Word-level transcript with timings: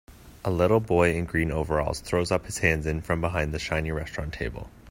A 0.43 0.49
little 0.49 0.79
boy 0.79 1.13
in 1.13 1.25
green 1.25 1.51
overalls 1.51 1.99
throws 1.99 2.31
up 2.31 2.47
his 2.47 2.57
hands 2.57 2.87
in 2.87 3.01
from 3.03 3.21
behind 3.21 3.53
the 3.53 3.59
shiny 3.59 3.91
restaurant 3.91 4.33
table. 4.33 4.71